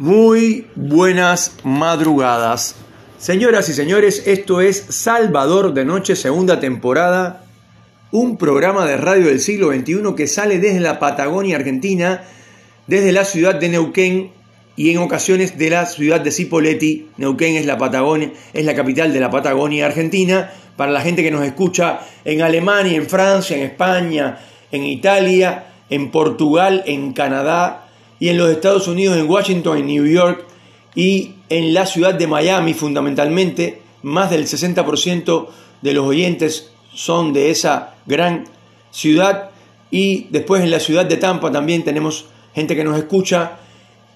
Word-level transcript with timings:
Muy 0.00 0.66
buenas 0.76 1.56
madrugadas. 1.62 2.74
Señoras 3.18 3.68
y 3.68 3.74
señores, 3.74 4.22
esto 4.24 4.62
es 4.62 4.86
Salvador 4.88 5.74
de 5.74 5.84
Noche, 5.84 6.16
segunda 6.16 6.58
temporada, 6.58 7.44
un 8.10 8.38
programa 8.38 8.86
de 8.86 8.96
radio 8.96 9.26
del 9.26 9.40
siglo 9.40 9.70
XXI 9.70 10.14
que 10.16 10.26
sale 10.26 10.58
desde 10.58 10.80
la 10.80 10.98
Patagonia 10.98 11.56
Argentina, 11.56 12.22
desde 12.86 13.12
la 13.12 13.26
ciudad 13.26 13.56
de 13.56 13.68
Neuquén 13.68 14.30
y 14.74 14.88
en 14.88 14.96
ocasiones 14.96 15.58
de 15.58 15.68
la 15.68 15.84
ciudad 15.84 16.22
de 16.22 16.30
Cipolletti. 16.30 17.10
Neuquén 17.18 17.56
es 17.56 17.66
la 17.66 17.76
Patagonia, 17.76 18.32
es 18.54 18.64
la 18.64 18.74
capital 18.74 19.12
de 19.12 19.20
la 19.20 19.30
Patagonia 19.30 19.84
Argentina. 19.84 20.50
Para 20.78 20.92
la 20.92 21.02
gente 21.02 21.22
que 21.22 21.30
nos 21.30 21.44
escucha 21.44 22.00
en 22.24 22.40
Alemania, 22.40 22.96
en 22.96 23.06
Francia, 23.06 23.54
en 23.54 23.64
España, 23.64 24.38
en 24.72 24.82
Italia, 24.82 25.66
en 25.90 26.10
Portugal, 26.10 26.84
en 26.86 27.12
Canadá, 27.12 27.89
y 28.20 28.28
en 28.28 28.36
los 28.36 28.50
Estados 28.50 28.86
Unidos, 28.86 29.16
en 29.16 29.28
Washington, 29.28 29.78
en 29.78 29.86
New 29.86 30.06
York 30.06 30.44
y 30.94 31.32
en 31.48 31.74
la 31.74 31.86
ciudad 31.86 32.14
de 32.14 32.26
Miami 32.26 32.74
fundamentalmente, 32.74 33.80
más 34.02 34.30
del 34.30 34.46
60% 34.46 35.48
de 35.80 35.94
los 35.94 36.06
oyentes 36.06 36.70
son 36.94 37.32
de 37.32 37.50
esa 37.50 37.94
gran 38.06 38.44
ciudad. 38.90 39.50
Y 39.90 40.28
después 40.30 40.62
en 40.62 40.70
la 40.70 40.80
ciudad 40.80 41.06
de 41.06 41.16
Tampa 41.16 41.50
también 41.50 41.82
tenemos 41.82 42.26
gente 42.54 42.76
que 42.76 42.84
nos 42.84 42.98
escucha, 42.98 43.58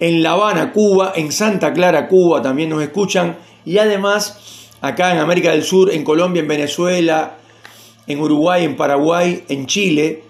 en 0.00 0.22
La 0.22 0.32
Habana, 0.32 0.72
Cuba, 0.72 1.12
en 1.16 1.32
Santa 1.32 1.72
Clara, 1.72 2.08
Cuba 2.08 2.42
también 2.42 2.68
nos 2.68 2.82
escuchan. 2.82 3.38
Y 3.64 3.78
además 3.78 4.68
acá 4.80 5.12
en 5.12 5.18
América 5.18 5.50
del 5.50 5.64
Sur, 5.64 5.90
en 5.90 6.04
Colombia, 6.04 6.40
en 6.40 6.48
Venezuela, 6.48 7.38
en 8.06 8.20
Uruguay, 8.20 8.64
en 8.64 8.76
Paraguay, 8.76 9.44
en 9.48 9.66
Chile, 9.66 10.24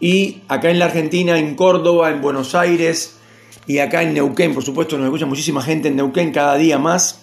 y 0.00 0.42
acá 0.48 0.70
en 0.70 0.78
la 0.78 0.86
Argentina, 0.86 1.38
en 1.38 1.54
Córdoba, 1.54 2.10
en 2.10 2.20
Buenos 2.20 2.54
Aires 2.54 3.16
y 3.66 3.78
acá 3.78 4.02
en 4.02 4.14
Neuquén, 4.14 4.54
por 4.54 4.62
supuesto, 4.62 4.96
nos 4.96 5.06
escucha 5.06 5.26
muchísima 5.26 5.62
gente 5.62 5.88
en 5.88 5.96
Neuquén 5.96 6.32
cada 6.32 6.56
día 6.56 6.78
más. 6.78 7.22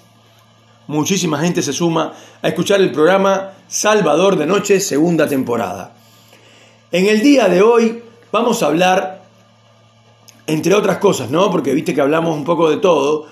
Muchísima 0.87 1.39
gente 1.39 1.61
se 1.61 1.71
suma 1.71 2.13
a 2.41 2.47
escuchar 2.47 2.81
el 2.81 2.91
programa 2.91 3.53
Salvador 3.67 4.37
de 4.37 4.45
Noche, 4.45 4.79
segunda 4.79 5.27
temporada. 5.27 5.95
En 6.91 7.05
el 7.05 7.21
día 7.21 7.47
de 7.47 7.61
hoy 7.61 8.03
vamos 8.31 8.61
a 8.61 8.65
hablar, 8.65 9.23
entre 10.45 10.73
otras 10.73 10.97
cosas, 10.97 11.29
¿no? 11.29 11.49
Porque 11.49 11.73
viste 11.73 11.93
que 11.93 12.01
hablamos 12.01 12.35
un 12.35 12.43
poco 12.43 12.69
de 12.69 12.77
todo, 12.77 13.27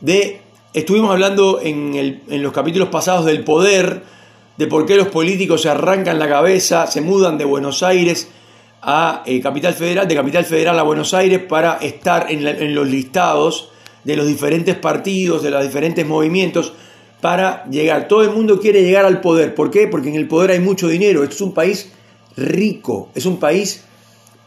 de, 0.00 0.40
estuvimos 0.72 1.12
hablando 1.12 1.60
en, 1.62 1.94
en 2.28 2.42
los 2.42 2.52
capítulos 2.52 2.88
pasados 2.88 3.26
del 3.26 3.44
poder, 3.44 4.02
de 4.56 4.66
por 4.66 4.86
qué 4.86 4.96
los 4.96 5.08
políticos 5.08 5.62
se 5.62 5.68
arrancan 5.68 6.18
la 6.18 6.28
cabeza, 6.28 6.86
se 6.88 7.02
mudan 7.02 7.38
de 7.38 7.44
Buenos 7.44 7.84
Aires 7.84 8.28
a 8.88 9.24
eh, 9.26 9.40
Capital 9.40 9.74
Federal, 9.74 10.06
de 10.06 10.14
Capital 10.14 10.44
Federal 10.44 10.78
a 10.78 10.84
Buenos 10.84 11.12
Aires 11.12 11.40
para 11.40 11.78
estar 11.78 12.30
en, 12.30 12.72
los 12.72 12.86
listados 12.86 13.70
de 14.04 14.14
los 14.14 14.28
diferentes 14.28 14.76
partidos, 14.76 15.42
de 15.42 15.50
los 15.50 15.64
diferentes 15.64 16.06
movimientos, 16.06 16.72
para 17.20 17.64
llegar. 17.64 18.06
Todo 18.06 18.22
el 18.22 18.30
mundo 18.30 18.60
quiere 18.60 18.84
llegar 18.84 19.04
al 19.04 19.20
poder. 19.20 19.56
¿Por 19.56 19.72
qué? 19.72 19.88
Porque 19.88 20.08
en 20.08 20.14
el 20.14 20.28
poder 20.28 20.52
hay 20.52 20.60
mucho 20.60 20.86
dinero. 20.86 21.24
Esto 21.24 21.34
es 21.34 21.40
un 21.40 21.52
país 21.52 21.90
rico, 22.36 23.08
es 23.16 23.26
un 23.26 23.40
país 23.40 23.82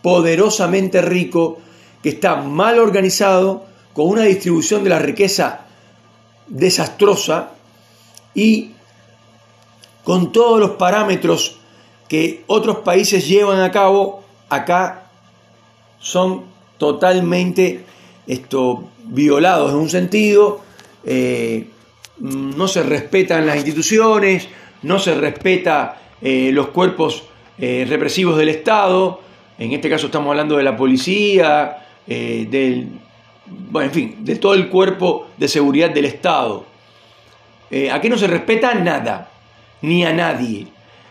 poderosamente 0.02 1.02
rico, 1.02 1.58
que 2.02 2.08
está 2.08 2.38
mal 2.38 2.80
organizado, 2.80 3.66
con 3.92 4.08
una 4.08 4.24
distribución 4.24 4.86
de 4.86 4.90
la 4.90 5.00
riqueza 5.00 5.66
desastrosa 6.48 7.52
y 8.34 8.72
con 10.06 10.32
todos 10.32 10.62
los 10.62 10.72
parámetros 10.72 11.58
que 12.08 12.46
otros 12.48 12.78
países 12.78 13.28
llevan 13.28 13.60
a 13.60 13.72
cabo 13.72 14.19
acá 14.50 15.10
son 16.00 16.46
totalmente 16.78 17.84
esto, 18.28 18.90
violados 19.06 19.72
en 19.72 19.78
un 19.78 19.90
sentido, 19.90 20.62
eh, 21.06 21.68
no 22.20 22.68
se 22.68 22.84
respetan 22.84 23.46
las 23.46 23.56
instituciones, 23.58 24.48
no 24.84 25.00
se 25.00 25.16
respeta 25.16 26.02
eh, 26.22 26.52
los 26.54 26.68
cuerpos 26.68 27.24
eh, 27.58 27.86
represivos 27.88 28.38
del 28.38 28.50
Estado, 28.50 29.22
en 29.58 29.74
este 29.74 29.90
caso 29.90 30.08
estamos 30.08 30.30
hablando 30.30 30.58
de 30.58 30.64
la 30.64 30.76
policía, 30.76 31.86
del, 32.08 32.88
bueno, 33.46 33.90
en 33.90 33.94
fin, 33.94 34.16
de 34.22 34.36
todo 34.38 34.56
el 34.56 34.68
cuerpo 34.70 35.28
de 35.38 35.48
seguridad 35.48 35.92
del 35.92 36.06
Estado. 36.06 36.66
aquí 37.92 38.10
no 38.10 38.18
se 38.18 38.26
respeta 38.26 38.74
nada, 38.74 39.30
ni 39.82 40.04
a 40.06 40.14
nadie. 40.14 40.66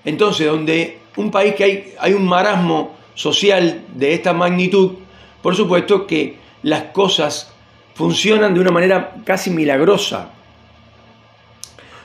Entonces, 0.04 0.48
donde 0.48 0.98
un 1.16 1.30
país 1.30 1.54
que 1.54 1.64
hay, 1.64 1.94
hay 2.00 2.14
un 2.14 2.26
marasmo 2.26 2.97
social 3.18 3.82
de 3.96 4.14
esta 4.14 4.32
magnitud, 4.32 4.92
por 5.42 5.56
supuesto 5.56 6.06
que 6.06 6.36
las 6.62 6.84
cosas 6.92 7.52
funcionan 7.94 8.54
de 8.54 8.60
una 8.60 8.70
manera 8.70 9.16
casi 9.24 9.50
milagrosa. 9.50 10.30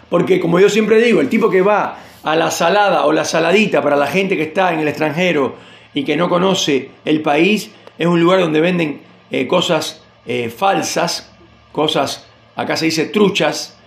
Porque 0.09 0.39
como 0.39 0.59
yo 0.59 0.69
siempre 0.69 0.99
digo, 0.99 1.21
el 1.21 1.29
tipo 1.29 1.51
que 1.51 1.61
va 1.61 1.99
a 2.23 2.35
la 2.35 2.49
salada 2.49 3.05
o 3.05 3.11
la 3.11 3.25
saladita 3.25 3.79
para 3.83 3.95
la 3.95 4.07
gente 4.07 4.35
que 4.35 4.41
está 4.41 4.73
en 4.73 4.79
el 4.79 4.87
extranjero 4.87 5.55
y 5.93 6.03
que 6.03 6.17
no 6.17 6.29
conoce 6.29 6.89
el 7.05 7.21
país, 7.21 7.69
es 7.99 8.07
un 8.07 8.19
lugar 8.19 8.39
donde 8.39 8.59
venden 8.59 9.01
eh, 9.29 9.45
cosas 9.45 10.03
eh, 10.25 10.49
falsas, 10.49 11.31
cosas, 11.71 12.27
acá 12.55 12.75
se 12.75 12.85
dice 12.85 13.05
truchas, 13.05 13.77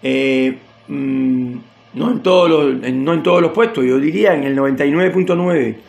eh, 0.00 0.56
mm, 0.86 1.56
no, 1.94 2.10
en 2.12 2.22
todos 2.22 2.48
los, 2.48 2.92
no 2.92 3.14
en 3.14 3.22
todos 3.24 3.42
los 3.42 3.50
puestos, 3.50 3.84
yo 3.84 3.98
diría 3.98 4.32
en 4.34 4.44
el 4.44 4.56
99.9 4.56 5.87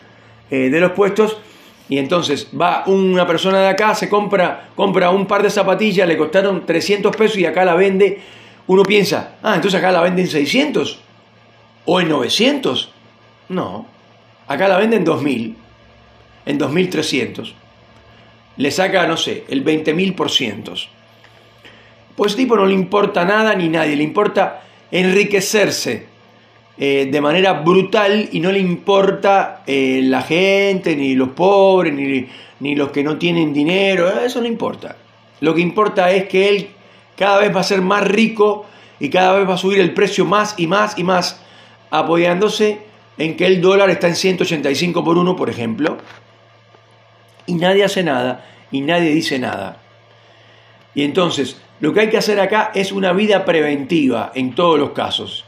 eh, 0.49 0.69
de 0.69 0.79
los 0.79 0.91
puestos. 0.91 1.37
Y 1.89 1.97
entonces 1.97 2.49
va 2.59 2.83
una 2.85 3.25
persona 3.25 3.61
de 3.61 3.67
acá, 3.67 3.95
se 3.95 4.07
compra, 4.07 4.69
compra 4.75 5.09
un 5.09 5.25
par 5.25 5.41
de 5.41 5.49
zapatillas, 5.49 6.07
le 6.07 6.17
costaron 6.17 6.65
300 6.65 7.15
pesos 7.15 7.37
y 7.37 7.45
acá 7.45 7.65
la 7.65 7.73
vende. 7.73 8.19
Uno 8.67 8.83
piensa, 8.83 9.37
ah, 9.41 9.55
entonces 9.55 9.79
acá 9.79 9.91
la 9.91 10.01
venden 10.01 10.27
600 10.27 10.99
o 11.85 11.99
en 11.99 12.09
900. 12.09 12.91
No, 13.49 13.87
acá 14.47 14.67
la 14.67 14.77
venden 14.77 14.99
en 14.99 15.05
2000, 15.05 15.57
en 16.45 16.57
2300. 16.59 17.55
Le 18.57 18.71
saca, 18.71 19.07
no 19.07 19.17
sé, 19.17 19.45
el 19.49 19.65
20.000 19.65 20.13
por 20.13 20.29
cientos. 20.29 20.89
Pues 22.15 22.35
tipo 22.35 22.55
no 22.55 22.67
le 22.67 22.73
importa 22.73 23.25
nada 23.25 23.55
ni 23.55 23.69
nadie, 23.69 23.95
le 23.95 24.03
importa 24.03 24.61
enriquecerse 24.91 26.07
eh, 26.81 27.09
de 27.11 27.21
manera 27.21 27.53
brutal 27.53 28.29
y 28.31 28.39
no 28.39 28.53
le 28.53 28.59
importa 28.59 29.63
eh, 29.67 29.99
la 30.01 30.21
gente, 30.21 30.95
ni 30.95 31.13
los 31.13 31.29
pobres, 31.29 31.93
ni, 31.93 32.25
ni 32.61 32.73
los 32.73 32.89
que 32.91 33.03
no 33.03 33.17
tienen 33.17 33.53
dinero, 33.53 34.09
eso 34.21 34.39
no 34.39 34.47
importa. 34.47 34.95
Lo 35.41 35.53
que 35.53 35.59
importa 35.59 36.09
es 36.11 36.29
que 36.29 36.47
él 36.47 36.69
cada 37.17 37.39
vez 37.39 37.53
va 37.53 37.59
a 37.59 37.63
ser 37.63 37.81
más 37.81 38.07
rico 38.07 38.65
y 38.97 39.09
cada 39.09 39.37
vez 39.37 39.47
va 39.47 39.55
a 39.55 39.57
subir 39.57 39.81
el 39.81 39.93
precio 39.93 40.23
más 40.23 40.55
y 40.57 40.67
más 40.67 40.97
y 40.97 41.03
más, 41.03 41.41
apoyándose 41.89 42.79
en 43.17 43.35
que 43.35 43.45
el 43.45 43.59
dólar 43.59 43.89
está 43.89 44.07
en 44.07 44.15
185 44.15 45.03
por 45.03 45.17
uno, 45.17 45.35
por 45.35 45.49
ejemplo, 45.49 45.97
y 47.45 47.55
nadie 47.55 47.83
hace 47.83 48.03
nada 48.03 48.45
y 48.71 48.79
nadie 48.79 49.09
dice 49.09 49.37
nada. 49.37 49.81
Y 50.95 51.03
entonces, 51.03 51.59
lo 51.81 51.93
que 51.93 52.01
hay 52.01 52.09
que 52.09 52.17
hacer 52.17 52.39
acá 52.39 52.71
es 52.73 52.93
una 52.93 53.11
vida 53.11 53.43
preventiva 53.43 54.31
en 54.33 54.55
todos 54.55 54.79
los 54.79 54.91
casos. 54.91 55.43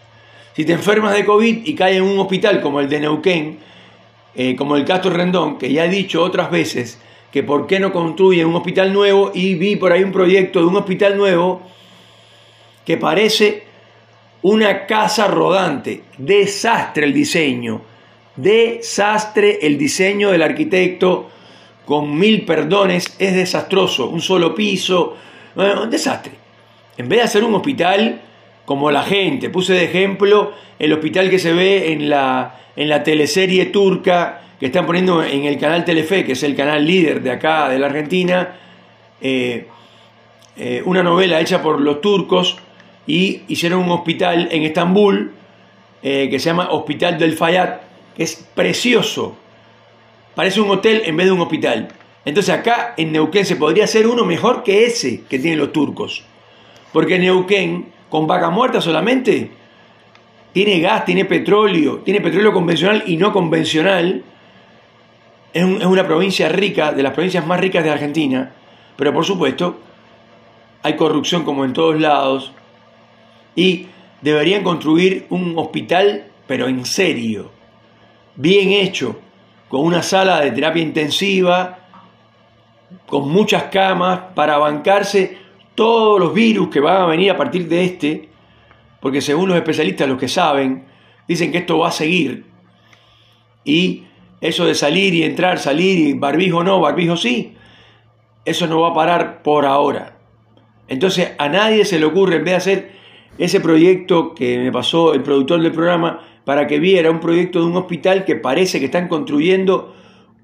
Si 0.56 0.66
te 0.66 0.73
enfermas 0.73 1.13
de 1.13 1.25
COVID 1.25 1.66
y 1.66 1.75
caes 1.75 1.97
en 1.97 2.03
un 2.03 2.19
hospital 2.19 2.62
como 2.62 2.79
el 2.79 2.89
de 2.89 3.00
Neuquén, 3.00 3.59
eh, 4.35 4.56
como 4.56 4.75
el 4.75 4.85
Castro 4.85 5.12
Rendón, 5.12 5.57
que 5.57 5.72
ya 5.72 5.85
he 5.85 5.89
dicho 5.89 6.23
otras 6.23 6.51
veces 6.51 7.00
que 7.31 7.44
por 7.44 7.66
qué 7.67 7.79
no 7.79 7.94
construyen 7.94 8.47
un 8.47 8.56
hospital 8.56 8.91
nuevo 8.91 9.31
y 9.34 9.56
vi 9.56 9.78
por 9.78 9.94
ahí 9.94 10.03
un 10.03 10.11
proyecto 10.11 10.59
de 10.59 10.66
un 10.66 10.75
hospital 10.75 11.17
nuevo 11.17 11.61
que 12.85 12.97
parece 12.97 13.63
una 14.41 14.85
casa 14.85 15.28
rodante. 15.28 16.03
Desastre 16.17 17.06
el 17.06 17.13
diseño. 17.13 17.81
Desastre 18.35 19.59
el 19.61 19.78
diseño 19.78 20.31
del 20.31 20.41
arquitecto 20.41 21.29
con 21.85 22.17
mil 22.17 22.44
perdones. 22.44 23.16
Es 23.17 23.34
desastroso. 23.34 24.09
Un 24.09 24.22
solo 24.22 24.53
piso. 24.53 25.16
un 25.55 25.90
desastre. 25.90 26.34
En 26.97 27.08
vez 27.08 27.20
de 27.20 27.23
hacer 27.23 27.43
un 27.43 27.55
hospital 27.55 28.22
como 28.66 28.91
la 28.91 29.03
gente. 29.03 29.49
Puse 29.49 29.73
de 29.73 29.85
ejemplo 29.85 30.53
el 30.79 30.93
hospital 30.93 31.29
que 31.29 31.40
se 31.40 31.53
ve 31.53 31.93
en 31.93 32.09
la, 32.09 32.59
en 32.75 32.90
la 32.90 33.03
teleserie 33.03 33.66
turca 33.66 34.41
que 34.59 34.67
están 34.67 34.85
poniendo 34.85 35.23
en 35.23 35.46
el 35.46 35.58
canal 35.58 35.84
Telefe, 35.84 36.23
que 36.23 36.34
es 36.34 36.43
el 36.43 36.55
canal 36.55 36.85
líder 36.85 37.23
de 37.23 37.31
acá, 37.31 37.67
de 37.67 37.79
la 37.79 37.87
Argentina, 37.87 38.55
eh, 39.19 39.66
eh, 40.55 40.84
una 40.85 41.02
novela 41.02 41.40
hecha 41.40 41.63
por 41.63 41.81
los 41.81 41.99
turcos 42.02 42.58
y 43.08 43.41
hicieron 43.47 43.79
un 43.81 43.90
hospital 43.91 44.49
en 44.52 44.63
Estambul 44.63 45.34
eh, 46.03 46.28
que 46.29 46.40
se 46.40 46.49
llama 46.49 46.69
Hospital 46.72 47.17
del 47.17 47.34
Fayad, 47.34 47.79
que 48.16 48.23
es 48.23 48.47
precioso. 48.53 49.35
Parece 50.35 50.61
un 50.61 50.69
hotel 50.69 51.03
en 51.05 51.17
vez 51.17 51.25
de 51.25 51.31
un 51.31 51.41
hospital. 51.41 51.87
Entonces 52.23 52.53
acá 52.53 52.93
en 52.97 53.11
Neuquén 53.11 53.46
se 53.46 53.55
podría 53.55 53.85
hacer 53.85 54.05
uno 54.08 54.25
mejor 54.25 54.63
que 54.63 54.85
ese 54.85 55.23
que 55.29 55.40
tienen 55.40 55.59
los 55.59 55.73
turcos. 55.73 56.23
Porque 56.93 57.17
Neuquén 57.17 57.87
con 58.11 58.28
vaca 58.28 58.49
muerta 58.49 58.81
solamente. 58.81 59.49
Tiene 60.52 60.81
gas, 60.81 61.05
tiene 61.05 61.23
petróleo, 61.23 61.99
tiene 61.99 62.19
petróleo 62.19 62.52
convencional 62.52 63.03
y 63.08 63.16
no 63.16 63.31
convencional. 63.31 64.23
Es, 65.53 65.63
una 65.63 66.05
provincia 66.05 66.49
rica, 66.49 66.91
de 66.91 67.02
las 67.02 67.13
provincias 67.13 67.47
más 67.47 67.59
ricas 67.59 67.84
de 67.84 67.90
Argentina, 67.90 68.52
pero 68.97 69.13
por 69.13 69.25
supuesto 69.25 69.79
hay 70.84 70.96
corrupción 70.96 71.43
como 71.43 71.63
en 71.63 71.73
todos 71.73 71.99
lados, 71.99 72.52
y 73.55 73.87
deberían 74.22 74.63
construir 74.63 75.25
un 75.29 75.53
hospital, 75.58 76.25
pero 76.47 76.67
en 76.67 76.85
serio, 76.85 77.52
bien 78.35 78.72
hecho, 78.72 79.19
con 79.69 79.81
una 79.81 80.03
sala 80.03 80.41
de 80.41 80.52
terapia 80.52 80.81
intensiva, 80.81 81.79
con 83.05 83.29
muchas 83.29 83.63
camas, 83.66 84.19
para 84.34 84.58
bancarse 84.58 85.37
todos 85.76 86.20
los 86.20 86.34
virus 86.34 86.70
que 86.70 86.79
van 86.79 87.02
a 87.02 87.06
venir 87.06 87.32
a 87.32 87.38
partir 87.38 87.68
de 87.68 87.84
este, 87.84 88.29
porque 89.00 89.22
según 89.22 89.50
los 89.50 89.58
especialistas, 89.58 90.08
los 90.08 90.20
que 90.20 90.28
saben, 90.28 90.85
dicen 91.28 91.52
que 91.52 91.59
esto 91.59 91.79
va 91.79 91.90
a 91.90 91.91
seguir. 91.91 92.46
Y 93.64 94.03
eso 94.41 94.66
de 94.66 94.76
salir 94.76 95.14
y 95.14 95.23
entrar, 95.23 95.59
salir 95.59 96.00
y 96.00 96.14
barbijo 96.14 96.64
no, 96.64 96.79
barbijo 96.79 97.16
sí, 97.18 97.56
eso 98.46 98.68
no 98.68 98.82
va 98.82 98.90
a 98.90 98.94
parar 98.94 99.44
por 99.44 99.66
ahora. 99.66 100.18
Entonces 100.88 101.32
a 101.38 101.47
nadie 101.47 101.85
se 101.85 102.00
le 102.00 102.06
ocurre, 102.06 102.38
en 102.38 102.44
vez 102.44 102.52
de 102.52 102.58
hacer 102.58 102.91
ese 103.38 103.59
proyecto 103.59 104.34
que 104.35 104.59
me 104.59 104.72
pasó 104.72 105.14
el 105.14 105.23
productor 105.23 105.62
del 105.62 105.72
programa, 105.72 106.22
para 106.44 106.68
que 106.68 106.79
viera 106.79 107.12
un 107.12 107.20
proyecto 107.20 107.59
de 107.59 107.66
un 107.66 107.78
hospital 107.78 108.26
que 108.26 108.35
parece 108.35 108.79
que 108.79 108.85
están 108.85 109.08
construyendo 109.08 109.96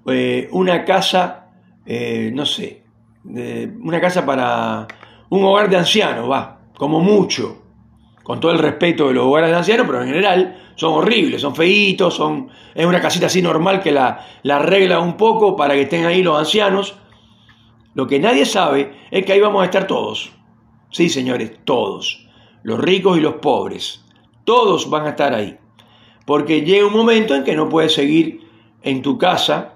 eh, 0.08 0.48
una 0.52 0.86
casa, 0.86 1.50
eh, 1.86 2.32
no 2.34 2.46
sé, 2.46 2.84
una 3.26 4.00
casa 4.00 4.26
para 4.26 4.88
un 5.30 5.44
hogar 5.44 5.70
de 5.70 5.78
ancianos, 5.78 6.30
va, 6.30 6.60
como 6.78 7.00
mucho, 7.00 7.64
con 8.24 8.40
todo 8.40 8.52
el 8.52 8.60
respeto 8.60 9.08
de 9.08 9.14
los 9.14 9.26
hogares 9.26 9.50
de 9.50 9.56
ancianos, 9.56 9.88
pero 9.88 10.02
en 10.02 10.08
general 10.08 10.72
son 10.76 10.94
horribles, 10.94 11.42
son 11.42 11.56
feitos, 11.56 12.14
son, 12.14 12.50
es 12.76 12.86
una 12.86 13.02
casita 13.02 13.28
así 13.28 13.42
normal 13.42 13.82
que 13.82 13.92
la, 13.92 14.26
la 14.44 14.58
arregla 14.58 15.00
un 15.00 15.18
poco 15.18 15.56
para 15.56 15.74
que 15.74 15.84
estén 15.84 16.06
ahí 16.06 16.22
los 16.22 16.38
ancianos. 16.38 16.96
Lo 17.94 18.06
que 18.06 18.20
nadie 18.20 18.46
sabe 18.46 18.94
es 19.10 19.26
que 19.26 19.34
ahí 19.34 19.40
vamos 19.40 19.62
a 19.62 19.66
estar 19.66 19.88
todos. 19.88 20.32
Sí, 20.92 21.10
señores, 21.10 21.52
todos. 21.64 22.28
Los 22.64 22.80
ricos 22.80 23.18
y 23.18 23.22
los 23.22 23.36
pobres. 23.36 24.04
Todos 24.44 24.90
van 24.90 25.06
a 25.06 25.10
estar 25.10 25.34
ahí. 25.34 25.58
Porque 26.26 26.62
llega 26.62 26.86
un 26.86 26.94
momento 26.94 27.34
en 27.34 27.44
que 27.44 27.56
no 27.56 27.70
puedes 27.70 27.94
seguir 27.94 28.48
en 28.82 29.02
tu 29.02 29.18
casa 29.18 29.76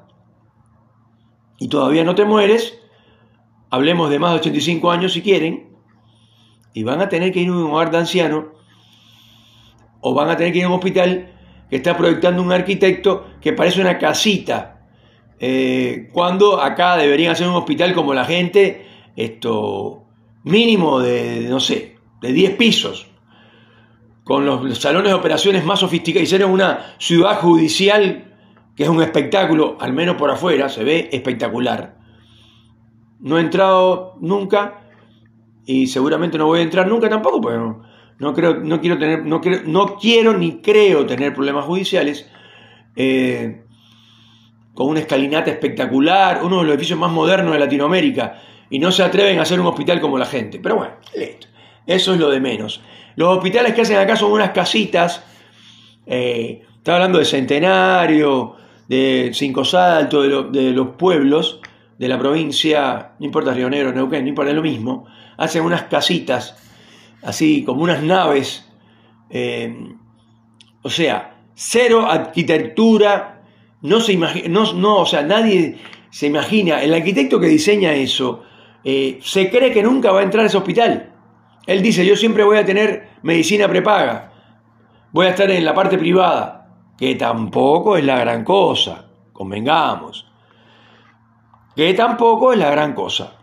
y 1.58 1.68
todavía 1.70 2.04
no 2.04 2.16
te 2.16 2.26
mueres. 2.26 2.81
Hablemos 3.72 4.12
de 4.12 4.20
más 4.20 4.34
de 4.34 4.40
85 4.40 4.92
años 4.92 5.14
si 5.14 5.22
quieren. 5.22 5.72
Y 6.74 6.84
van 6.84 7.02
a 7.02 7.10
tener 7.10 7.32
que 7.32 7.40
ir 7.40 7.50
a 7.50 7.54
un 7.54 7.64
hogar 7.64 7.90
de 7.90 7.98
ancianos 7.98 8.46
o 10.02 10.14
van 10.14 10.30
a 10.30 10.38
tener 10.38 10.54
que 10.54 10.60
ir 10.60 10.66
a 10.66 10.68
un 10.68 10.76
hospital 10.76 11.32
que 11.70 11.78
está 11.78 11.96
proyectando 11.96 12.44
un 12.44 12.52
arquitecto 12.52 13.26
que 13.40 13.54
parece 13.54 13.80
una 13.80 13.98
casita, 13.98 14.82
eh, 15.40 16.10
cuando 16.12 16.62
acá 16.62 16.98
deberían 16.98 17.32
hacer 17.32 17.48
un 17.48 17.56
hospital 17.56 17.94
como 17.94 18.14
la 18.14 18.26
gente, 18.26 18.86
esto 19.16 20.04
mínimo 20.44 21.00
de, 21.00 21.48
no 21.50 21.60
sé, 21.60 21.96
de 22.22 22.34
10 22.34 22.58
pisos, 22.58 23.08
con 24.24 24.46
los, 24.46 24.78
salones 24.78 25.12
de 25.12 25.14
operaciones 25.14 25.64
más 25.64 25.80
sofisticados, 25.80 26.26
hicieron 26.26 26.52
una 26.52 26.96
ciudad 27.00 27.40
judicial 27.40 28.36
que 28.76 28.84
es 28.84 28.90
un 28.90 29.02
espectáculo, 29.02 29.78
al 29.80 29.94
menos 29.94 30.16
por 30.16 30.30
afuera, 30.30 30.70
se 30.70 30.84
ve 30.84 31.10
espectacular. 31.12 32.01
No 33.22 33.38
he 33.38 33.42
entrado 33.42 34.18
nunca 34.20 34.82
y 35.66 35.88
seguramente 35.88 36.38
no 36.38 36.48
voy 36.48 36.60
a 36.60 36.64
entrar 36.64 36.88
nunca 36.88 37.10
tampoco, 37.10 37.40
pero 37.42 37.82
no, 38.20 38.34
creo, 38.34 38.56
no, 38.56 38.82
quiero, 38.82 38.98
tener, 38.98 39.26
no, 39.26 39.42
no 39.66 39.96
quiero 39.96 40.38
ni 40.38 40.62
creo 40.62 41.06
tener 41.06 41.34
problemas 41.34 41.66
judiciales. 41.66 42.30
Eh, 42.96 43.64
con 44.74 44.88
una 44.88 45.02
escalinata 45.02 45.52
espectacular, 45.52 46.42
uno 46.44 46.60
de 46.60 46.64
los 46.64 46.74
edificios 46.74 46.98
más 46.98 47.12
modernos 47.12 47.54
de 47.54 47.60
Latinoamérica, 47.60 48.42
y 48.70 48.80
no 48.80 48.92
se 48.92 49.04
atreven 49.04 49.40
a 49.40 49.42
hacer 49.44 49.60
un 49.60 49.68
hospital 49.68 50.00
como 50.00 50.18
la 50.18 50.26
gente. 50.26 50.60
Pero 50.60 50.76
bueno, 50.78 50.94
Eso 51.86 52.14
es 52.14 52.20
lo 52.20 52.30
de 52.30 52.40
menos. 52.40 52.82
Los 53.16 53.38
hospitales 53.38 53.74
que 53.74 53.82
hacen 53.82 53.98
acá 53.98 54.16
son 54.16 54.32
unas 54.32 54.52
casitas, 54.52 55.24
eh, 56.06 56.62
está 56.78 56.96
hablando 56.96 57.20
de 57.20 57.26
Centenario, 57.26 58.56
de 58.88 59.32
Cinco 59.34 59.66
Saltos, 59.66 60.52
de, 60.52 60.72
los 60.72 60.90
pueblos 60.96 61.60
de 62.02 62.08
la 62.08 62.18
provincia, 62.18 63.12
no 63.20 63.28
importa 63.28 63.54
Río 63.54 63.70
Negro, 63.70 63.94
Neuquén, 63.94 64.24
no 64.24 64.30
importa 64.30 64.52
lo 64.54 64.64
mismo, 64.64 65.06
hacen 65.38 65.62
unas 65.62 65.84
casitas 65.84 66.58
así 67.22 67.64
como 67.64 67.84
unas 67.84 68.02
naves, 68.02 68.68
eh, 69.30 69.72
o 70.82 70.90
sea, 70.90 71.36
cero 71.54 72.08
arquitectura, 72.10 73.44
no 73.84 74.00
se 74.00 74.14
imagina, 74.14 74.48
no, 74.50 74.74
no, 74.74 74.98
o 75.02 75.06
sea, 75.06 75.22
nadie 75.22 75.78
se 76.10 76.26
imagina, 76.26 76.82
el 76.82 76.92
arquitecto 76.96 77.40
que 77.40 77.46
diseña 77.46 77.94
eso, 77.94 78.46
eh, 78.84 79.20
se 79.22 79.52
cree 79.52 79.72
que 79.72 79.84
nunca 79.84 80.12
va 80.12 80.22
a 80.22 80.24
entrar 80.24 80.46
a 80.46 80.48
ese 80.48 80.58
hospital. 80.58 81.14
Él 81.68 81.84
dice, 81.84 82.04
yo 82.04 82.16
siempre 82.16 82.44
voy 82.44 82.58
a 82.58 82.66
tener 82.66 83.10
medicina 83.22 83.68
prepaga, 83.68 84.32
voy 85.12 85.28
a 85.28 85.30
estar 85.30 85.52
en 85.52 85.64
la 85.64 85.76
parte 85.76 86.00
privada, 86.00 86.68
que 86.98 87.14
tampoco 87.14 87.96
es 87.96 88.04
la 88.04 88.18
gran 88.18 88.44
cosa, 88.44 89.06
convengamos, 89.34 90.31
que 91.76 91.94
tampoco 91.94 92.54
es 92.54 92.60
la 92.60 92.70
gran 92.70 92.94
cosa. 92.94 93.34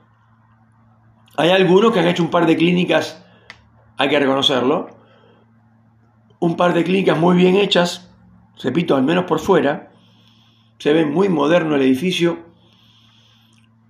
Hay 1.36 1.50
algunos 1.50 1.92
que 1.92 2.00
han 2.00 2.08
hecho 2.08 2.22
un 2.22 2.30
par 2.30 2.46
de 2.46 2.56
clínicas 2.56 3.24
hay 3.98 4.08
que 4.08 4.18
reconocerlo. 4.20 4.90
Un 6.38 6.56
par 6.56 6.72
de 6.72 6.84
clínicas 6.84 7.18
muy 7.18 7.36
bien 7.36 7.56
hechas, 7.56 8.14
repito, 8.62 8.94
al 8.94 9.02
menos 9.02 9.24
por 9.24 9.40
fuera. 9.40 9.90
Se 10.78 10.92
ve 10.92 11.04
muy 11.04 11.28
moderno 11.28 11.74
el 11.74 11.82
edificio. 11.82 12.38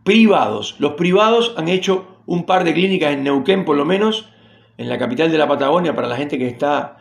Privados. 0.02 0.76
Los 0.78 0.94
privados 0.94 1.54
han 1.58 1.68
hecho 1.68 2.22
un 2.24 2.46
par 2.46 2.64
de 2.64 2.72
clínicas 2.72 3.12
en 3.12 3.22
Neuquén, 3.22 3.66
por 3.66 3.76
lo 3.76 3.84
menos, 3.84 4.30
en 4.78 4.88
la 4.88 4.98
capital 4.98 5.30
de 5.30 5.36
la 5.36 5.46
Patagonia, 5.46 5.94
para 5.94 6.08
la 6.08 6.16
gente 6.16 6.38
que 6.38 6.48
está 6.48 6.96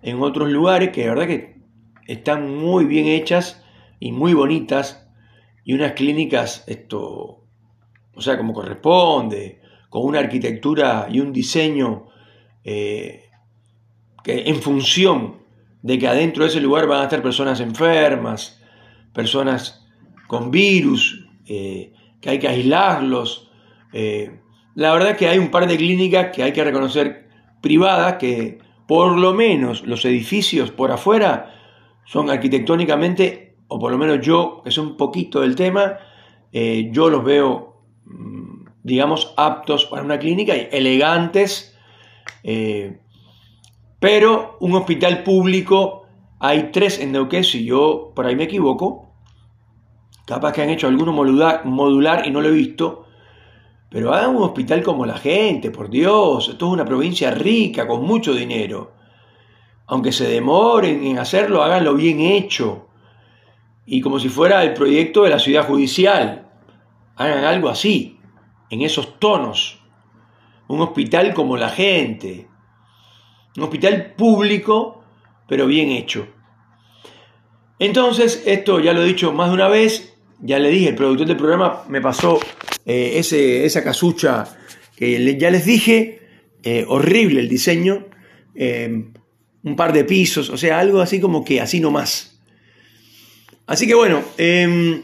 en 0.00 0.22
otros 0.22 0.48
lugares, 0.48 0.90
que 0.90 1.02
de 1.02 1.08
verdad 1.08 1.26
que 1.26 1.60
están 2.06 2.56
muy 2.56 2.84
bien 2.84 3.08
hechas 3.08 3.64
y 3.98 4.12
muy 4.12 4.34
bonitas. 4.34 5.01
Y 5.64 5.74
unas 5.74 5.92
clínicas, 5.92 6.64
esto, 6.66 7.44
o 8.14 8.20
sea, 8.20 8.36
como 8.36 8.52
corresponde, 8.52 9.60
con 9.88 10.04
una 10.04 10.18
arquitectura 10.20 11.06
y 11.10 11.20
un 11.20 11.32
diseño 11.32 12.08
eh, 12.64 13.24
que 14.24 14.48
en 14.48 14.56
función 14.56 15.42
de 15.82 15.98
que 15.98 16.08
adentro 16.08 16.44
de 16.44 16.50
ese 16.50 16.60
lugar 16.60 16.86
van 16.86 17.00
a 17.00 17.04
estar 17.04 17.22
personas 17.22 17.60
enfermas, 17.60 18.62
personas 19.12 19.86
con 20.28 20.50
virus, 20.50 21.26
eh, 21.46 21.92
que 22.20 22.30
hay 22.30 22.38
que 22.38 22.48
aislarlos. 22.48 23.50
Eh, 23.92 24.38
la 24.74 24.92
verdad 24.92 25.16
que 25.16 25.28
hay 25.28 25.38
un 25.38 25.50
par 25.50 25.66
de 25.66 25.76
clínicas 25.76 26.34
que 26.34 26.42
hay 26.42 26.52
que 26.52 26.64
reconocer 26.64 27.28
privadas 27.60 28.14
que 28.14 28.58
por 28.86 29.18
lo 29.18 29.34
menos 29.34 29.86
los 29.86 30.04
edificios 30.04 30.70
por 30.70 30.90
afuera 30.90 31.54
son 32.04 32.30
arquitectónicamente, 32.30 33.41
o 33.72 33.78
por 33.78 33.90
lo 33.90 33.98
menos 33.98 34.20
yo, 34.20 34.60
que 34.64 34.70
sé 34.70 34.80
un 34.80 34.96
poquito 34.96 35.40
del 35.40 35.56
tema, 35.56 35.98
yo 36.52 37.08
los 37.08 37.24
veo, 37.24 37.80
mm, 38.04 38.66
digamos, 38.82 39.32
aptos 39.36 39.86
para 39.86 40.02
una 40.02 40.18
clínica 40.18 40.54
y 40.54 40.68
elegantes 40.70 41.72
eh, 42.42 42.98
pero 43.98 44.56
un 44.60 44.74
hospital 44.74 45.22
público, 45.22 46.06
hay 46.40 46.70
tres 46.72 46.98
en 46.98 47.12
Neuquén, 47.12 47.44
si 47.44 47.64
yo 47.64 48.12
por 48.14 48.26
ahí 48.26 48.34
me 48.34 48.44
equivoco, 48.44 49.12
capaz 50.26 50.52
que 50.52 50.62
han 50.62 50.70
hecho 50.70 50.88
alguno 50.88 51.12
modular, 51.12 51.64
modular 51.64 52.26
y 52.26 52.30
no 52.30 52.40
lo 52.40 52.48
he 52.48 52.52
visto, 52.52 53.06
pero 53.88 54.12
hagan 54.12 54.34
un 54.34 54.42
hospital 54.42 54.82
como 54.82 55.06
la 55.06 55.18
gente, 55.18 55.70
por 55.70 55.88
Dios, 55.88 56.48
esto 56.48 56.66
es 56.66 56.72
una 56.72 56.84
provincia 56.84 57.30
rica, 57.30 57.86
con 57.86 58.04
mucho 58.04 58.34
dinero. 58.34 58.92
Aunque 59.86 60.10
se 60.10 60.26
demoren 60.26 61.04
en 61.04 61.18
hacerlo, 61.18 61.62
háganlo 61.62 61.94
bien 61.94 62.20
hecho. 62.20 62.88
Y 63.86 64.00
como 64.00 64.18
si 64.18 64.28
fuera 64.28 64.62
el 64.62 64.74
proyecto 64.74 65.24
de 65.24 65.30
la 65.30 65.38
ciudad 65.38 65.66
judicial. 65.66 66.48
Hagan 67.16 67.44
algo 67.44 67.68
así, 67.68 68.18
en 68.70 68.82
esos 68.82 69.18
tonos 69.18 69.82
un 70.72 70.80
hospital 70.80 71.34
como 71.34 71.56
la 71.56 71.68
gente, 71.68 72.46
un 73.56 73.62
hospital 73.64 74.14
público, 74.16 75.04
pero 75.46 75.66
bien 75.66 75.90
hecho. 75.90 76.26
Entonces, 77.78 78.42
esto 78.46 78.80
ya 78.80 78.92
lo 78.92 79.02
he 79.02 79.06
dicho 79.06 79.32
más 79.32 79.48
de 79.48 79.54
una 79.54 79.68
vez, 79.68 80.14
ya 80.40 80.58
le 80.58 80.70
dije, 80.70 80.88
el 80.88 80.94
productor 80.94 81.26
del 81.26 81.36
programa 81.36 81.84
me 81.88 82.00
pasó 82.00 82.40
eh, 82.86 83.12
ese, 83.16 83.66
esa 83.66 83.84
casucha 83.84 84.56
que 84.96 85.36
ya 85.36 85.50
les 85.50 85.66
dije, 85.66 86.20
eh, 86.62 86.84
horrible 86.88 87.40
el 87.40 87.48
diseño, 87.48 88.06
eh, 88.54 89.10
un 89.64 89.76
par 89.76 89.92
de 89.92 90.04
pisos, 90.04 90.48
o 90.48 90.56
sea, 90.56 90.78
algo 90.78 91.00
así 91.00 91.20
como 91.20 91.44
que 91.44 91.60
así 91.60 91.80
nomás. 91.80 92.31
Así 93.66 93.86
que 93.86 93.94
bueno, 93.94 94.22
em, 94.38 95.02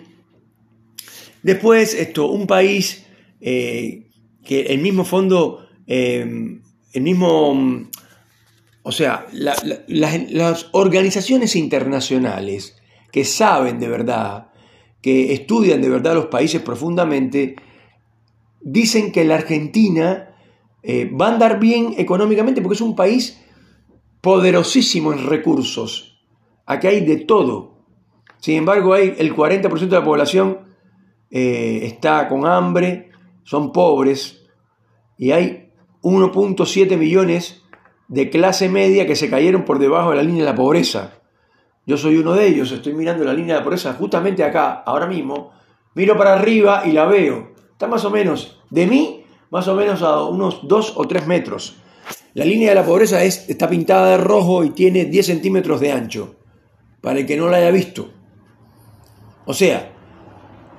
después 1.43 1.95
esto, 1.95 2.27
un 2.27 2.47
país 2.47 3.05
que 3.41 4.07
el 4.49 4.79
mismo 4.79 5.05
fondo, 5.05 5.69
em, 5.87 6.63
el 6.93 7.03
mismo, 7.03 7.89
o 8.83 8.93
sea, 8.93 9.27
las 9.33 10.69
organizaciones 10.73 11.55
internacionales 11.55 12.77
que 13.13 13.25
saben 13.25 13.79
de 13.79 13.89
verdad, 13.89 14.49
que 15.01 15.33
estudian 15.33 15.81
de 15.81 15.89
verdad 15.89 16.15
los 16.15 16.27
países 16.27 16.61
profundamente, 16.61 17.57
dicen 18.61 19.13
que 19.13 19.25
la 19.25 19.37
Argentina 19.37 20.35
eh, 20.83 21.11
va 21.11 21.29
a 21.29 21.33
andar 21.33 21.61
bien 21.61 21.95
económicamente 21.99 22.61
porque 22.63 22.75
es 22.75 22.81
un 22.81 22.97
país 22.97 23.41
poderosísimo 24.21 25.13
en 25.13 25.27
recursos. 25.27 26.19
Aquí 26.67 26.87
hay 26.87 27.05
de 27.05 27.17
todo. 27.19 27.78
Sin 28.41 28.57
embargo, 28.57 28.95
hay 28.95 29.15
el 29.19 29.35
40% 29.35 29.79
de 29.79 29.99
la 29.99 30.05
población 30.05 30.59
eh, 31.31 31.81
está 31.83 32.29
con 32.29 32.47
hambre, 32.47 33.11
son 33.45 33.73
pobres, 33.73 34.47
y 35.17 35.33
hay 35.33 35.71
1.7 36.03 36.97
millones 36.97 37.63
de 38.07 38.31
clase 38.31 38.69
media 38.69 39.07
que 39.07 39.17
se 39.17 39.29
cayeron 39.29 39.65
por 39.65 39.79
debajo 39.79 40.11
de 40.11 40.17
la 40.17 40.23
línea 40.23 40.45
de 40.45 40.51
la 40.51 40.57
pobreza. 40.57 41.19
Yo 41.87 41.97
soy 41.97 42.17
uno 42.17 42.35
de 42.35 42.47
ellos, 42.47 42.71
estoy 42.73 42.95
mirando 42.95 43.25
la 43.25 43.33
línea 43.33 43.55
de 43.55 43.61
la 43.61 43.65
pobreza 43.65 43.95
justamente 43.95 44.45
acá, 44.45 44.83
ahora 44.87 45.07
mismo, 45.07 45.53
miro 45.95 46.17
para 46.17 46.35
arriba 46.35 46.83
y 46.85 46.93
la 46.93 47.07
veo. 47.07 47.53
Está 47.73 47.89
más 47.89 48.05
o 48.05 48.11
menos 48.11 48.61
de 48.71 48.87
mí, 48.87 49.25
más 49.51 49.69
o 49.69 49.75
menos 49.75 50.03
a 50.03 50.23
unos 50.25 50.67
2 50.67 50.95
o 50.97 51.07
3 51.07 51.27
metros. 51.27 51.77
La 52.35 52.45
línea 52.45 52.71
de 52.71 52.75
la 52.75 52.85
pobreza 52.85 53.23
es, 53.25 53.49
está 53.49 53.69
pintada 53.69 54.11
de 54.11 54.19
rojo 54.19 54.65
y 54.65 54.71
tiene 54.71 55.07
10 55.07 55.27
centímetros 55.27 55.81
de 55.81 55.93
ancho, 55.93 56.37
para 57.01 57.21
el 57.21 57.27
que 57.27 57.37
no 57.37 57.49
la 57.49 57.59
haya 57.59 57.71
visto. 57.71 58.11
O 59.51 59.55
sea, 59.55 59.91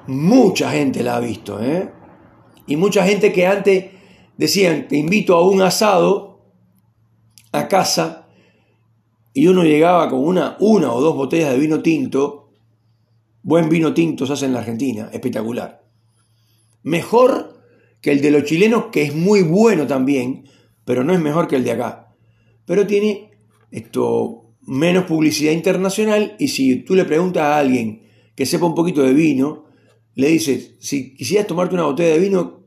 mucha 0.05 0.69
gente 0.69 1.01
la 1.01 1.15
ha 1.15 1.19
visto, 1.19 1.59
¿eh? 1.59 1.89
Y 2.67 2.75
mucha 2.75 3.03
gente 3.03 3.33
que 3.33 3.47
antes 3.47 3.85
decían, 4.37 4.87
te 4.87 4.95
invito 4.95 5.35
a 5.35 5.49
un 5.49 5.63
asado 5.63 6.43
a 7.51 7.67
casa, 7.67 8.27
y 9.33 9.47
uno 9.47 9.63
llegaba 9.63 10.07
con 10.07 10.19
una, 10.19 10.55
una 10.59 10.93
o 10.93 11.01
dos 11.01 11.15
botellas 11.15 11.49
de 11.49 11.57
vino 11.57 11.81
tinto, 11.81 12.51
buen 13.41 13.69
vino 13.69 13.91
tinto 13.91 14.27
se 14.27 14.33
hace 14.33 14.45
en 14.45 14.53
la 14.53 14.59
Argentina, 14.59 15.09
espectacular. 15.11 15.83
Mejor 16.83 17.63
que 18.01 18.11
el 18.11 18.21
de 18.21 18.29
los 18.29 18.43
chilenos, 18.43 18.85
que 18.91 19.01
es 19.01 19.15
muy 19.15 19.41
bueno 19.41 19.87
también, 19.87 20.47
pero 20.85 21.03
no 21.03 21.11
es 21.11 21.19
mejor 21.19 21.47
que 21.47 21.55
el 21.55 21.63
de 21.63 21.71
acá. 21.71 22.13
Pero 22.65 22.85
tiene 22.85 23.31
esto 23.71 24.53
menos 24.61 25.05
publicidad 25.05 25.53
internacional 25.53 26.35
y 26.37 26.49
si 26.49 26.83
tú 26.83 26.93
le 26.93 27.05
preguntas 27.05 27.41
a 27.41 27.57
alguien 27.57 28.08
que 28.39 28.45
sepa 28.45 28.65
un 28.65 28.73
poquito 28.73 29.01
de 29.01 29.13
vino, 29.13 29.65
le 30.15 30.29
dices, 30.29 30.75
si 30.79 31.13
quisieras 31.13 31.45
tomarte 31.45 31.75
una 31.75 31.83
botella 31.83 32.13
de 32.13 32.19
vino, 32.19 32.63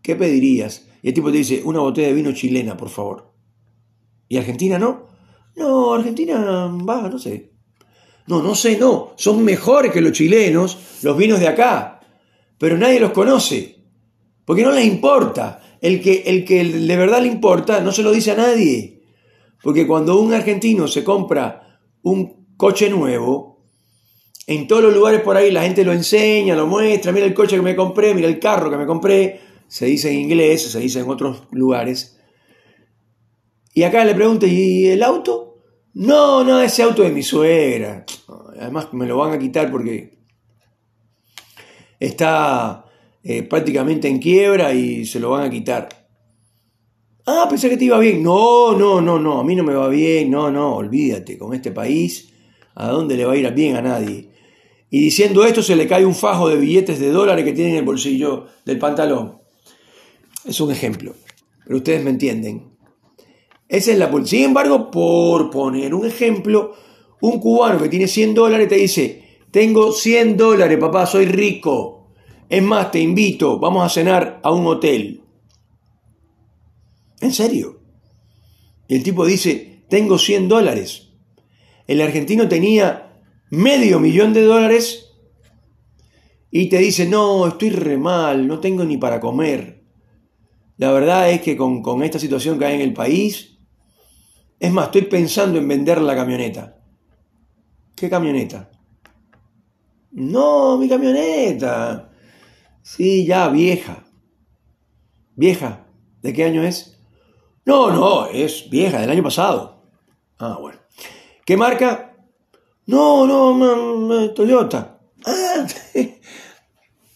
¿qué 0.00 0.14
pedirías? 0.14 0.86
Y 1.02 1.08
el 1.08 1.14
tipo 1.14 1.32
te 1.32 1.38
dice, 1.38 1.60
una 1.64 1.80
botella 1.80 2.06
de 2.06 2.14
vino 2.14 2.30
chilena, 2.30 2.76
por 2.76 2.88
favor. 2.88 3.34
¿Y 4.28 4.36
Argentina 4.36 4.78
no? 4.78 5.08
No, 5.56 5.92
Argentina 5.92 6.70
va, 6.88 7.08
no 7.08 7.18
sé. 7.18 7.50
No, 8.28 8.44
no 8.44 8.54
sé, 8.54 8.78
no. 8.78 9.10
Son 9.16 9.42
mejores 9.42 9.90
que 9.90 10.00
los 10.00 10.12
chilenos, 10.12 10.78
los 11.02 11.16
vinos 11.16 11.40
de 11.40 11.48
acá. 11.48 11.98
Pero 12.56 12.78
nadie 12.78 13.00
los 13.00 13.10
conoce. 13.10 13.84
Porque 14.44 14.62
no 14.62 14.70
les 14.70 14.86
importa. 14.86 15.78
El 15.80 16.00
que, 16.00 16.22
el 16.26 16.44
que 16.44 16.62
de 16.62 16.96
verdad 16.96 17.22
le 17.22 17.26
importa 17.26 17.80
no 17.80 17.90
se 17.90 18.04
lo 18.04 18.12
dice 18.12 18.30
a 18.30 18.36
nadie. 18.36 19.02
Porque 19.64 19.84
cuando 19.84 20.20
un 20.20 20.32
argentino 20.32 20.86
se 20.86 21.02
compra 21.02 21.80
un 22.02 22.46
coche 22.56 22.88
nuevo, 22.88 23.51
en 24.46 24.66
todos 24.66 24.82
los 24.82 24.94
lugares 24.94 25.20
por 25.20 25.36
ahí 25.36 25.50
la 25.50 25.62
gente 25.62 25.84
lo 25.84 25.92
enseña, 25.92 26.56
lo 26.56 26.66
muestra, 26.66 27.12
mira 27.12 27.26
el 27.26 27.34
coche 27.34 27.56
que 27.56 27.62
me 27.62 27.76
compré, 27.76 28.14
mira 28.14 28.28
el 28.28 28.38
carro 28.38 28.70
que 28.70 28.76
me 28.76 28.86
compré, 28.86 29.40
se 29.68 29.86
dice 29.86 30.10
en 30.10 30.20
inglés, 30.20 30.62
se 30.70 30.80
dice 30.80 31.00
en 31.00 31.08
otros 31.08 31.44
lugares. 31.52 32.18
Y 33.74 33.84
acá 33.84 34.04
le 34.04 34.14
pregunto, 34.14 34.46
¿y 34.46 34.86
el 34.86 35.02
auto? 35.02 35.58
No, 35.94 36.44
no, 36.44 36.60
ese 36.60 36.82
auto 36.82 37.02
de 37.02 37.10
mi 37.10 37.22
suegra. 37.22 38.04
Además 38.60 38.92
me 38.92 39.06
lo 39.06 39.16
van 39.16 39.32
a 39.32 39.38
quitar 39.38 39.70
porque 39.70 40.18
está 41.98 42.84
eh, 43.22 43.42
prácticamente 43.44 44.08
en 44.08 44.18
quiebra 44.18 44.74
y 44.74 45.06
se 45.06 45.20
lo 45.20 45.30
van 45.30 45.44
a 45.44 45.50
quitar. 45.50 45.88
Ah, 47.24 47.46
pensé 47.48 47.70
que 47.70 47.76
te 47.76 47.84
iba 47.84 47.98
bien. 47.98 48.22
No, 48.22 48.76
no, 48.76 49.00
no, 49.00 49.18
no, 49.18 49.40
a 49.40 49.44
mí 49.44 49.54
no 49.54 49.62
me 49.62 49.74
va 49.74 49.88
bien. 49.88 50.30
No, 50.30 50.50
no, 50.50 50.74
olvídate, 50.74 51.38
con 51.38 51.54
este 51.54 51.70
país, 51.70 52.32
¿a 52.74 52.88
dónde 52.88 53.16
le 53.16 53.24
va 53.24 53.34
a 53.34 53.36
ir 53.36 53.50
bien 53.52 53.76
a 53.76 53.82
nadie? 53.82 54.31
Y 54.94 55.00
diciendo 55.00 55.42
esto 55.46 55.62
se 55.62 55.74
le 55.74 55.88
cae 55.88 56.04
un 56.04 56.14
fajo 56.14 56.50
de 56.50 56.56
billetes 56.56 57.00
de 57.00 57.10
dólares 57.10 57.46
que 57.46 57.54
tiene 57.54 57.70
en 57.70 57.76
el 57.78 57.84
bolsillo 57.84 58.48
del 58.66 58.78
pantalón. 58.78 59.38
Es 60.44 60.60
un 60.60 60.70
ejemplo, 60.70 61.14
pero 61.64 61.78
ustedes 61.78 62.04
me 62.04 62.10
entienden. 62.10 62.76
Esa 63.70 63.92
es 63.92 63.98
la 63.98 64.12
Sin 64.26 64.44
embargo, 64.44 64.90
por 64.90 65.48
poner 65.48 65.94
un 65.94 66.04
ejemplo, 66.04 66.74
un 67.22 67.40
cubano 67.40 67.80
que 67.80 67.88
tiene 67.88 68.06
100 68.06 68.34
dólares 68.34 68.68
te 68.68 68.74
dice, 68.74 69.40
tengo 69.50 69.92
100 69.92 70.36
dólares, 70.36 70.76
papá, 70.78 71.06
soy 71.06 71.24
rico. 71.24 72.10
Es 72.50 72.62
más, 72.62 72.90
te 72.90 73.00
invito, 73.00 73.58
vamos 73.58 73.86
a 73.86 73.88
cenar 73.88 74.40
a 74.42 74.52
un 74.52 74.66
hotel. 74.66 75.22
¿En 77.22 77.32
serio? 77.32 77.80
Y 78.88 78.96
el 78.96 79.02
tipo 79.02 79.24
dice, 79.24 79.84
tengo 79.88 80.18
100 80.18 80.48
dólares. 80.48 81.14
El 81.86 82.02
argentino 82.02 82.46
tenía 82.46 83.11
medio 83.52 84.00
millón 84.00 84.32
de 84.32 84.42
dólares 84.42 85.10
y 86.50 86.70
te 86.70 86.78
dice, 86.78 87.06
no, 87.06 87.46
estoy 87.46 87.68
re 87.68 87.98
mal, 87.98 88.48
no 88.48 88.60
tengo 88.60 88.82
ni 88.84 88.96
para 88.96 89.20
comer. 89.20 89.84
La 90.78 90.90
verdad 90.90 91.30
es 91.30 91.42
que 91.42 91.54
con, 91.54 91.82
con 91.82 92.02
esta 92.02 92.18
situación 92.18 92.58
que 92.58 92.64
hay 92.64 92.76
en 92.76 92.80
el 92.80 92.94
país, 92.94 93.58
es 94.58 94.72
más, 94.72 94.86
estoy 94.86 95.02
pensando 95.02 95.58
en 95.58 95.68
vender 95.68 96.00
la 96.00 96.14
camioneta. 96.14 96.78
¿Qué 97.94 98.08
camioneta? 98.08 98.70
No, 100.12 100.78
mi 100.78 100.88
camioneta. 100.88 102.10
Sí, 102.82 103.26
ya, 103.26 103.48
vieja. 103.50 104.04
¿Vieja? 105.36 105.86
¿De 106.22 106.32
qué 106.32 106.44
año 106.44 106.62
es? 106.62 106.98
No, 107.66 107.90
no, 107.90 108.26
es 108.28 108.70
vieja, 108.70 108.98
del 108.98 109.10
año 109.10 109.22
pasado. 109.22 109.90
Ah, 110.38 110.56
bueno. 110.58 110.80
¿Qué 111.44 111.58
marca? 111.58 112.11
No, 112.86 113.26
no, 113.26 114.30
Toyota. 114.34 115.00
Ah, 115.24 115.66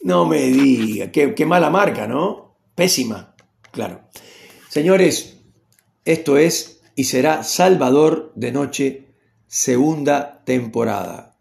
no 0.03 0.27
me 0.27 0.43
diga, 0.47 1.11
qué, 1.11 1.35
qué 1.35 1.45
mala 1.45 1.71
marca, 1.71 2.07
¿no? 2.07 2.57
Pésima, 2.75 3.35
claro. 3.73 4.09
Señores, 4.69 5.39
esto 6.05 6.37
es 6.37 6.81
y 6.95 7.05
será 7.05 7.43
Salvador 7.43 8.33
de 8.37 8.53
Noche, 8.53 9.07
segunda 9.47 10.43
temporada. 10.45 11.37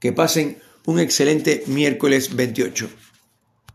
Que 0.00 0.12
pasen 0.12 0.58
un 0.86 1.00
excelente 1.00 1.64
miércoles 1.66 2.34
28. 2.34 2.88